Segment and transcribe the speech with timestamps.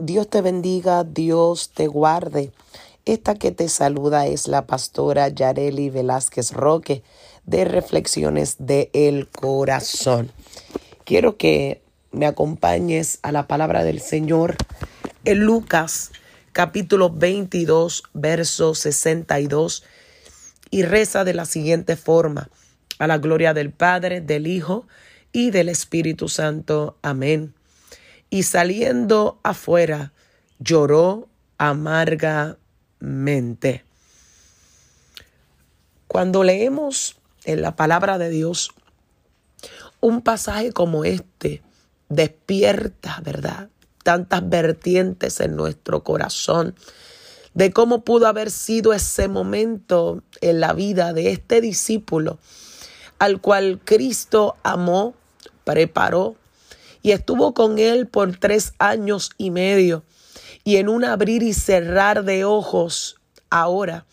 [0.00, 2.52] Dios te bendiga, Dios te guarde.
[3.04, 7.02] Esta que te saluda es la pastora Yareli Velázquez Roque
[7.44, 10.30] de Reflexiones de El Corazón.
[11.04, 11.82] Quiero que
[12.12, 14.56] me acompañes a la palabra del Señor
[15.24, 16.12] en Lucas
[16.52, 19.84] capítulo 22, verso 62
[20.70, 22.48] y reza de la siguiente forma,
[22.98, 24.86] a la gloria del Padre, del Hijo
[25.32, 26.96] y del Espíritu Santo.
[27.02, 27.54] Amén.
[28.30, 30.12] Y saliendo afuera,
[30.58, 33.84] lloró amargamente.
[36.06, 38.70] Cuando leemos en la palabra de Dios
[40.00, 41.62] un pasaje como este,
[42.08, 43.68] despierta, ¿verdad?
[44.02, 46.74] Tantas vertientes en nuestro corazón
[47.54, 52.38] de cómo pudo haber sido ese momento en la vida de este discípulo
[53.20, 55.14] al cual Cristo amó,
[55.64, 56.36] preparó
[57.02, 60.04] y estuvo con él por tres años y medio.
[60.64, 63.16] Y en un abrir y cerrar de ojos,
[63.48, 64.06] ahora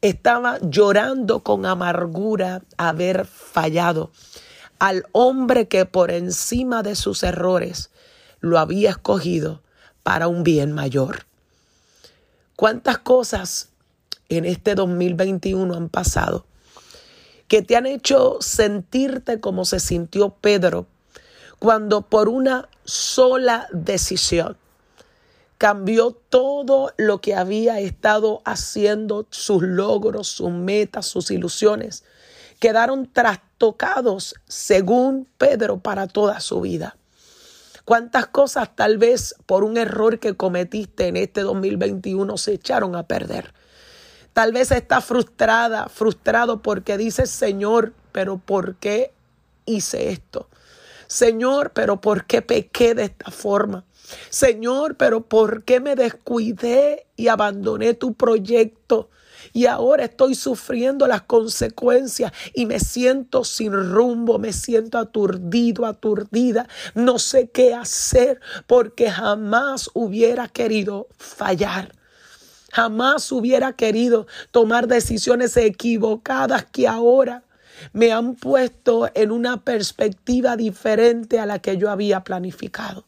[0.00, 4.10] estaba llorando con amargura haber fallado
[4.78, 7.90] al hombre que por encima de sus errores
[8.40, 9.60] lo había escogido
[10.02, 11.26] para un bien mayor.
[12.56, 13.68] ¿Cuántas cosas
[14.28, 16.46] en este 2021 han pasado
[17.48, 20.86] que te han hecho sentirte como se sintió Pedro
[21.60, 24.56] cuando por una sola decisión
[25.58, 32.02] cambió todo lo que había estado haciendo, sus logros, sus metas, sus ilusiones,
[32.58, 36.96] quedaron trastocados, según Pedro, para toda su vida.
[37.84, 43.02] ¿Cuántas cosas tal vez por un error que cometiste en este 2021 se echaron a
[43.02, 43.52] perder?
[44.32, 49.12] Tal vez estás frustrada, frustrado porque dices, Señor, pero ¿por qué
[49.66, 50.48] hice esto?
[51.10, 53.84] Señor, pero ¿por qué pequé de esta forma?
[54.28, 59.10] Señor, pero ¿por qué me descuidé y abandoné tu proyecto?
[59.52, 66.68] Y ahora estoy sufriendo las consecuencias y me siento sin rumbo, me siento aturdido, aturdida.
[66.94, 71.92] No sé qué hacer porque jamás hubiera querido fallar.
[72.70, 77.42] Jamás hubiera querido tomar decisiones equivocadas que ahora
[77.92, 83.04] me han puesto en una perspectiva diferente a la que yo había planificado.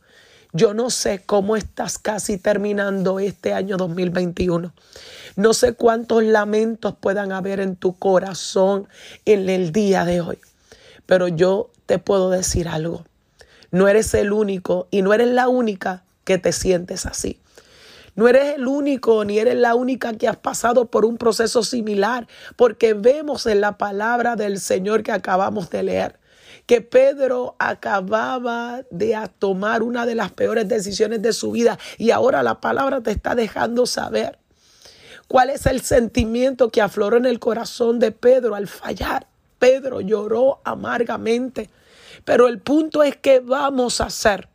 [0.53, 4.75] Yo no sé cómo estás casi terminando este año 2021.
[5.37, 8.87] No sé cuántos lamentos puedan haber en tu corazón
[9.25, 10.39] en el día de hoy.
[11.07, 13.05] Pero yo te puedo decir algo.
[13.71, 17.42] No eres el único y no eres la única que te sientes así.
[18.15, 22.27] No eres el único ni eres la única que has pasado por un proceso similar,
[22.57, 26.23] porque vemos en la palabra del Señor que acabamos de leer
[26.67, 32.43] que Pedro acababa de tomar una de las peores decisiones de su vida y ahora
[32.43, 34.39] la palabra te está dejando saber
[35.29, 39.27] cuál es el sentimiento que afloró en el corazón de Pedro al fallar.
[39.59, 41.71] Pedro lloró amargamente,
[42.25, 44.49] pero el punto es que vamos a hacer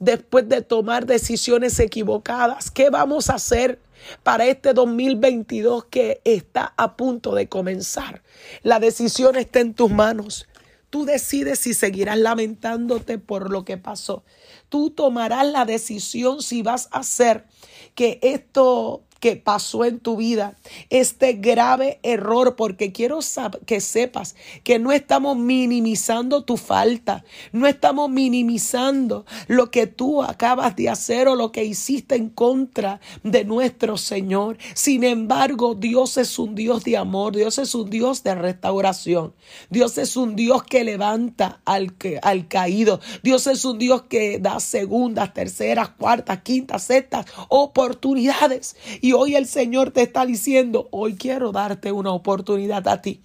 [0.00, 2.70] después de tomar decisiones equivocadas?
[2.70, 3.78] ¿Qué vamos a hacer?
[4.22, 8.22] para este 2022 que está a punto de comenzar.
[8.62, 10.46] La decisión está en tus manos.
[10.90, 14.24] Tú decides si seguirás lamentándote por lo que pasó.
[14.68, 17.46] Tú tomarás la decisión si vas a hacer
[17.94, 20.56] que esto que pasó en tu vida,
[20.88, 23.20] este grave error, porque quiero
[23.66, 30.74] que sepas que no estamos minimizando tu falta, no estamos minimizando lo que tú acabas
[30.74, 34.56] de hacer o lo que hiciste en contra de nuestro Señor.
[34.74, 39.34] Sin embargo, Dios es un Dios de amor, Dios es un Dios de restauración,
[39.68, 44.60] Dios es un Dios que levanta al, al caído, Dios es un Dios que da
[44.60, 48.76] segundas, terceras, cuartas, quintas, sextas oportunidades.
[49.02, 53.22] Y hoy el Señor te está diciendo, hoy quiero darte una oportunidad a ti.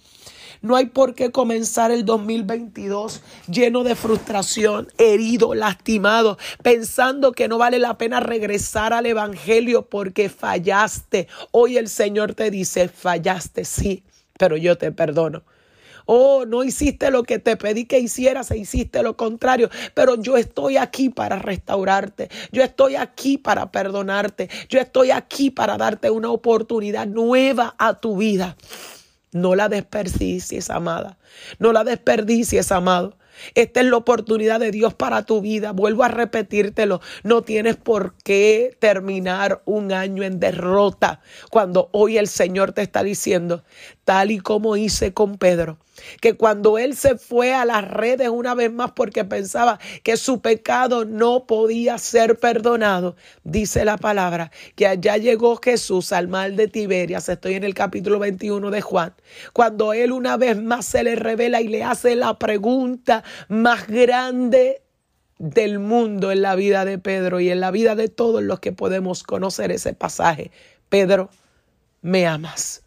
[0.62, 7.58] No hay por qué comenzar el 2022 lleno de frustración, herido, lastimado, pensando que no
[7.58, 11.28] vale la pena regresar al Evangelio porque fallaste.
[11.50, 14.02] Hoy el Señor te dice, fallaste, sí,
[14.38, 15.44] pero yo te perdono.
[16.06, 19.68] Oh, no hiciste lo que te pedí que hicieras e hiciste lo contrario.
[19.94, 22.30] Pero yo estoy aquí para restaurarte.
[22.52, 24.48] Yo estoy aquí para perdonarte.
[24.68, 28.56] Yo estoy aquí para darte una oportunidad nueva a tu vida.
[29.32, 31.18] No la desperdicies, amada.
[31.58, 33.16] No la desperdicies, amado.
[33.54, 35.72] Esta es la oportunidad de Dios para tu vida.
[35.72, 37.00] Vuelvo a repetírtelo.
[37.22, 43.02] No tienes por qué terminar un año en derrota cuando hoy el Señor te está
[43.02, 43.64] diciendo,
[44.04, 45.78] tal y como hice con Pedro,
[46.20, 50.40] que cuando él se fue a las redes una vez más porque pensaba que su
[50.40, 56.68] pecado no podía ser perdonado, dice la palabra, que allá llegó Jesús al mal de
[56.68, 59.14] Tiberias, estoy en el capítulo 21 de Juan,
[59.52, 64.82] cuando él una vez más se le revela y le hace la pregunta más grande
[65.38, 68.72] del mundo en la vida de Pedro y en la vida de todos los que
[68.72, 70.50] podemos conocer ese pasaje.
[70.88, 71.30] Pedro,
[72.02, 72.82] ¿me amas?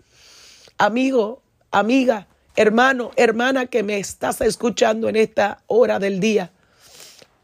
[0.80, 6.51] amigo, amiga, hermano, hermana que me estás escuchando en esta hora del día,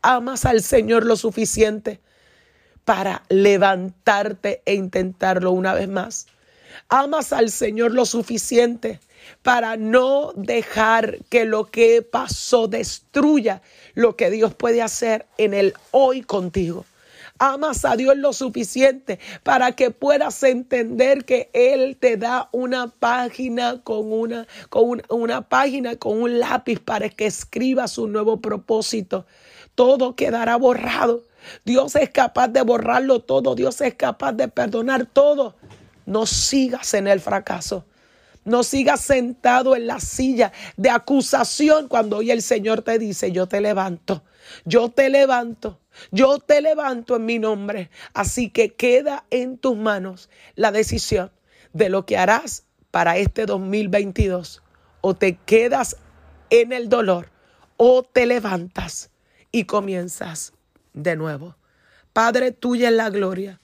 [0.01, 1.99] amas al Señor lo suficiente
[2.85, 6.27] para levantarte e intentarlo una vez más.
[6.87, 8.99] Amas al Señor lo suficiente
[9.41, 13.61] para no dejar que lo que pasó destruya
[13.93, 16.85] lo que Dios puede hacer en el hoy contigo
[17.39, 23.81] amas a Dios lo suficiente para que puedas entender que Él te da una página
[23.83, 29.25] con una, con una, página con un lápiz para que escribas un nuevo propósito.
[29.75, 31.23] Todo quedará borrado.
[31.65, 33.55] Dios es capaz de borrarlo todo.
[33.55, 35.55] Dios es capaz de perdonar todo.
[36.05, 37.83] No sigas en el fracaso.
[38.45, 43.47] No sigas sentado en la silla de acusación cuando hoy el Señor te dice, yo
[43.47, 44.23] te levanto,
[44.65, 45.81] yo te levanto,
[46.11, 47.89] yo te levanto en mi nombre.
[48.13, 51.31] Así que queda en tus manos la decisión
[51.73, 54.61] de lo que harás para este 2022.
[55.01, 55.97] O te quedas
[56.49, 57.31] en el dolor
[57.77, 59.09] o te levantas
[59.51, 60.53] y comienzas
[60.93, 61.55] de nuevo.
[62.13, 63.59] Padre, tuya es la gloria,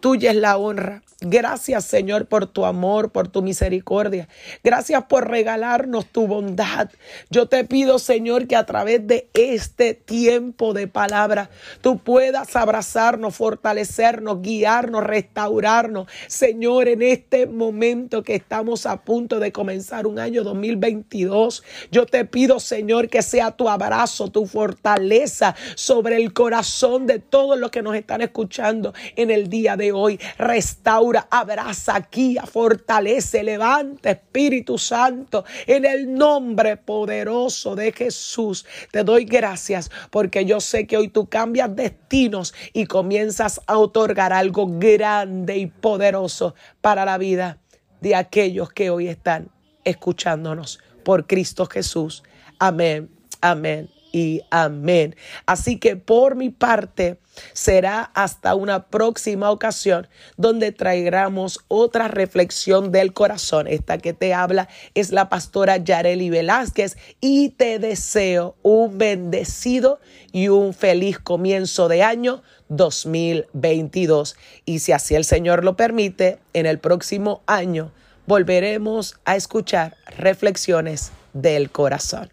[0.00, 4.26] tuya es la honra Gracias Señor por tu amor, por tu misericordia.
[4.64, 6.88] Gracias por regalarnos tu bondad.
[7.28, 11.50] Yo te pido Señor que a través de este tiempo de palabra
[11.82, 16.08] tú puedas abrazarnos, fortalecernos, guiarnos, restaurarnos.
[16.26, 21.62] Señor, en este momento que estamos a punto de comenzar un año 2022,
[21.92, 27.58] yo te pido Señor que sea tu abrazo, tu fortaleza sobre el corazón de todos
[27.58, 30.18] los que nos están escuchando en el día hoy.
[30.38, 38.66] Restaura abraza aquí, fortalece, levanta Espíritu Santo en el nombre poderoso de Jesús.
[38.90, 44.32] Te doy gracias porque yo sé que hoy tú cambias destinos y comienzas a otorgar
[44.32, 47.58] algo grande y poderoso para la vida
[48.00, 49.50] de aquellos que hoy están
[49.84, 52.22] escuchándonos por Cristo Jesús.
[52.58, 53.10] Amén,
[53.40, 55.16] amén y amén.
[55.46, 57.18] Así que por mi parte
[57.52, 63.66] será hasta una próxima ocasión donde traigamos otra reflexión del corazón.
[63.66, 70.00] Esta que te habla es la pastora Yareli Velázquez y te deseo un bendecido
[70.32, 74.36] y un feliz comienzo de año 2022.
[74.64, 77.92] Y si así el Señor lo permite, en el próximo año
[78.26, 82.30] volveremos a escuchar reflexiones del corazón.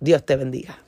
[0.00, 0.78] Dios te bendiga.